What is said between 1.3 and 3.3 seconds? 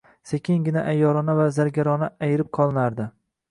va zargarona ayrib qolinardi.